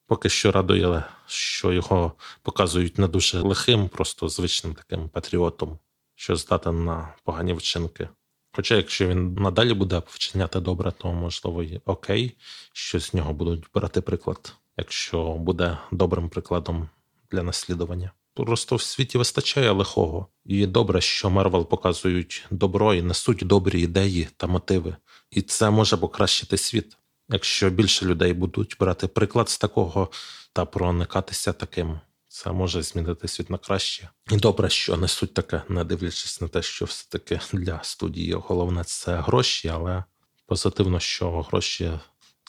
Поки 0.07 0.29
що 0.29 0.51
радує, 0.51 1.03
що 1.27 1.73
його 1.73 2.13
показують 2.41 2.97
не 2.97 3.07
дуже 3.07 3.39
лихим, 3.39 3.89
просто 3.89 4.29
звичним 4.29 4.73
таким 4.73 5.09
патріотом, 5.09 5.79
що 6.15 6.35
здатен 6.35 6.85
на 6.85 7.15
погані 7.23 7.53
вчинки. 7.53 8.09
Хоча, 8.55 8.75
якщо 8.75 9.07
він 9.07 9.33
надалі 9.33 9.73
буде 9.73 10.01
вчиняти 10.07 10.59
добре, 10.59 10.91
то 10.91 11.13
можливо 11.13 11.63
і 11.63 11.81
окей, 11.85 12.37
що 12.73 12.99
з 12.99 13.13
нього 13.13 13.33
будуть 13.33 13.65
брати 13.73 14.01
приклад, 14.01 14.53
якщо 14.77 15.33
буде 15.33 15.77
добрим 15.91 16.29
прикладом 16.29 16.89
для 17.31 17.43
наслідування. 17.43 18.11
Просто 18.33 18.75
в 18.75 18.81
світі 18.81 19.17
вистачає 19.17 19.71
лихого, 19.71 20.27
і 20.45 20.65
добре, 20.65 21.01
що 21.01 21.29
Марвел 21.29 21.69
показують 21.69 22.45
добро 22.51 22.93
і 22.93 23.01
несуть 23.01 23.41
добрі 23.43 23.81
ідеї 23.81 24.27
та 24.37 24.47
мотиви, 24.47 24.95
і 25.31 25.41
це 25.41 25.69
може 25.69 25.97
покращити 25.97 26.57
світ, 26.57 26.97
якщо 27.29 27.69
більше 27.69 28.05
людей 28.05 28.33
будуть 28.33 28.75
брати 28.79 29.07
приклад 29.07 29.49
з 29.49 29.57
такого 29.57 30.09
та 30.53 30.65
проникатися 30.65 31.53
таким. 31.53 31.99
Це 32.27 32.51
може 32.51 32.81
змінити 32.81 33.27
світ 33.27 33.49
на 33.49 33.57
краще. 33.57 34.09
І 34.31 34.37
добре, 34.37 34.69
що 34.69 34.97
несуть 34.97 35.33
таке, 35.33 35.61
не 35.69 35.83
дивлячись 35.83 36.41
на 36.41 36.47
те, 36.47 36.61
що 36.61 36.85
все-таки 36.85 37.39
для 37.53 37.79
студії 37.83 38.33
головне 38.33 38.83
це 38.83 39.15
гроші, 39.15 39.67
але 39.67 40.03
позитивно, 40.45 40.99
що 40.99 41.41
гроші 41.41 41.91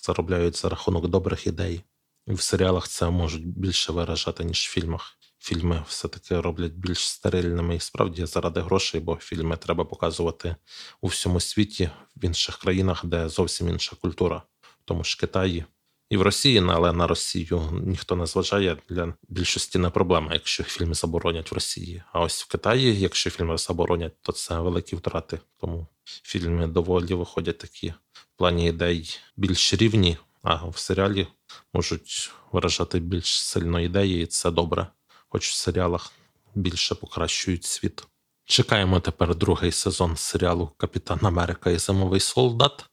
заробляють 0.03 0.57
за 0.57 0.69
рахунок 0.69 1.09
добрих 1.09 1.47
ідей. 1.47 1.83
В 2.27 2.41
серіалах 2.41 2.89
це 2.89 3.11
можуть 3.11 3.47
більше 3.47 3.93
виражати, 3.93 4.45
ніж 4.45 4.59
в 4.59 4.71
фільмах. 4.71 5.19
Фільми 5.39 5.85
все-таки 5.89 6.41
роблять 6.41 6.73
більш 6.73 7.09
стерильними 7.09 7.77
і 7.77 7.81
справді 7.81 8.27
заради 8.27 8.61
грошей, 8.61 9.01
бо 9.01 9.17
фільми 9.17 9.57
треба 9.57 9.85
показувати 9.85 10.57
у 11.01 11.07
всьому 11.07 11.41
світі, 11.41 11.91
в 12.17 12.25
інших 12.25 12.59
країнах, 12.59 13.05
де 13.05 13.29
зовсім 13.29 13.69
інша 13.69 13.97
культура, 14.01 14.43
в 14.61 14.85
тому 14.85 15.05
ж 15.05 15.19
Китаї. 15.21 15.65
І 16.11 16.17
в 16.17 16.23
Росії, 16.23 16.63
але 16.69 16.93
на 16.93 17.07
Росію 17.07 17.83
ніхто 17.87 18.17
не 18.17 18.27
зважає 18.27 18.77
для 18.89 19.15
більшості 19.29 19.79
не 19.79 19.91
проблема, 19.91 20.35
якщо 20.35 20.63
фільми 20.63 20.95
заборонять 20.95 21.51
в 21.51 21.55
Росії. 21.55 22.03
А 22.13 22.21
ось 22.21 22.43
в 22.43 22.49
Китаї, 22.49 23.01
якщо 23.01 23.31
фільми 23.31 23.59
заборонять, 23.59 24.23
то 24.23 24.33
це 24.33 24.61
великі 24.61 24.97
втрати. 24.97 25.41
Тому 25.61 25.87
фільми 26.05 26.67
доволі 26.67 27.15
виходять 27.15 27.59
такі 27.59 27.95
в 28.13 28.27
плані 28.37 28.69
ідей 28.69 29.19
більш 29.37 29.75
рівні, 29.75 30.19
а 30.45 30.55
в 30.67 30.79
серіалі 30.79 31.27
можуть 31.73 32.31
виражати 32.53 32.99
більш 32.99 33.41
сильно 33.41 33.81
ідеї, 33.81 34.23
і 34.23 34.27
це 34.27 34.51
добре, 34.51 34.87
хоч 35.29 35.51
в 35.51 35.55
серіалах 35.55 36.13
більше 36.55 36.95
покращують 36.95 37.65
світ. 37.65 38.07
Чекаємо 38.45 39.01
тепер 39.01 39.35
другий 39.35 39.73
сезон 39.73 40.17
серіалу 40.17 40.71
Капітан 40.77 41.19
Америка 41.23 41.71
і 41.71 41.79
Зимовий 41.79 42.21
солдат. 42.21 42.85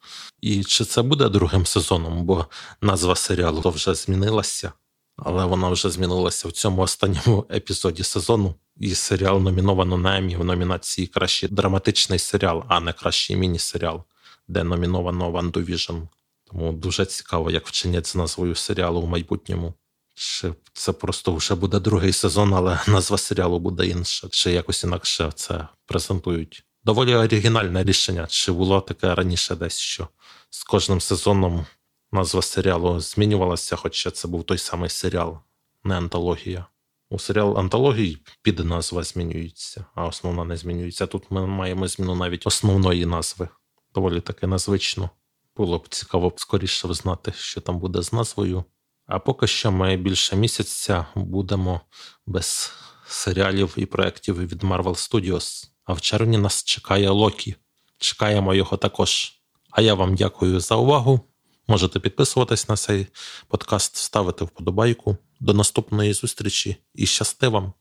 І 0.41 0.63
чи 0.63 0.85
це 0.85 1.01
буде 1.01 1.29
другим 1.29 1.65
сезоном? 1.65 2.25
Бо 2.25 2.45
назва 2.81 3.15
серіалу 3.15 3.69
вже 3.69 3.93
змінилася, 3.93 4.71
але 5.17 5.45
вона 5.45 5.69
вже 5.69 5.89
змінилася 5.89 6.47
в 6.47 6.51
цьому 6.51 6.81
останньому 6.81 7.45
епізоді 7.51 8.03
сезону. 8.03 8.55
І 8.77 8.95
серіал 8.95 9.41
номіновано 9.41 9.97
на 9.97 10.17
Емі 10.17 10.35
в 10.35 10.45
номінації 10.45 11.07
Кращий 11.07 11.49
драматичний 11.49 12.19
серіал, 12.19 12.63
а 12.67 12.79
не 12.79 12.93
кращий 12.93 13.35
міні-серіал, 13.35 14.03
де 14.47 14.63
номіновано 14.63 15.31
Ван 15.31 15.51
Division. 15.51 16.07
Тому 16.51 16.71
дуже 16.71 17.05
цікаво, 17.05 17.51
як 17.51 17.67
вчинять 17.67 18.07
з 18.07 18.15
назвою 18.15 18.55
серіалу 18.55 19.01
в 19.01 19.07
майбутньому. 19.07 19.73
Чи 20.13 20.53
це 20.73 20.91
просто 20.91 21.35
вже 21.35 21.55
буде 21.55 21.79
другий 21.79 22.13
сезон, 22.13 22.53
але 22.53 22.79
назва 22.87 23.17
серіалу 23.17 23.59
буде 23.59 23.87
інша, 23.87 24.27
чи 24.31 24.51
якось 24.51 24.83
інакше 24.83 25.31
це 25.35 25.67
презентують. 25.85 26.63
Доволі 26.83 27.15
оригінальне 27.15 27.83
рішення. 27.83 28.27
Чи 28.29 28.51
було 28.51 28.81
таке 28.81 29.15
раніше 29.15 29.55
десь, 29.55 29.77
що 29.77 30.07
з 30.49 30.63
кожним 30.63 31.01
сезоном 31.01 31.65
назва 32.11 32.41
серіалу 32.41 32.99
змінювалася, 32.99 33.75
хоча 33.75 34.11
це 34.11 34.27
був 34.27 34.43
той 34.43 34.57
самий 34.57 34.89
серіал, 34.89 35.39
не 35.83 35.97
антологія. 35.97 36.65
У 37.09 37.19
серіал 37.19 37.59
антології 37.59 38.17
під 38.41 38.59
назва 38.59 39.03
змінюється, 39.03 39.85
а 39.95 40.05
основна 40.05 40.45
не 40.45 40.57
змінюється. 40.57 41.07
Тут 41.07 41.31
ми 41.31 41.47
маємо 41.47 41.87
зміну 41.87 42.15
навіть 42.15 42.47
основної 42.47 43.05
назви. 43.05 43.49
Доволі 43.93 44.21
таки 44.21 44.47
незвично. 44.47 45.09
Було 45.55 45.77
б 45.77 45.87
цікаво 45.87 46.33
скоріше 46.35 46.87
взнати, 46.87 47.33
що 47.35 47.61
там 47.61 47.79
буде 47.79 48.01
з 48.01 48.13
назвою. 48.13 48.63
А 49.05 49.19
поки 49.19 49.47
що 49.47 49.71
ми 49.71 49.97
більше 49.97 50.35
місяця 50.35 51.05
будемо 51.15 51.81
без 52.25 52.71
серіалів 53.07 53.73
і 53.77 53.85
проєктів 53.85 54.47
від 54.47 54.63
Marvel 54.63 54.83
Studios. 54.83 55.65
А 55.83 55.93
в 55.93 56.01
червні 56.01 56.37
нас 56.37 56.63
чекає 56.63 57.09
Локі. 57.09 57.55
Чекаємо 57.97 58.53
його 58.53 58.77
також. 58.77 59.33
А 59.71 59.81
я 59.81 59.93
вам 59.93 60.15
дякую 60.15 60.59
за 60.59 60.75
увагу. 60.75 61.19
Можете 61.67 61.99
підписуватись 61.99 62.69
на 62.69 62.75
цей 62.75 63.07
подкаст, 63.47 63.95
ставити 63.95 64.45
вподобайку. 64.45 65.17
До 65.39 65.53
наступної 65.53 66.13
зустрічі 66.13 66.77
і 66.95 67.05
щасти 67.05 67.47
вам! 67.47 67.73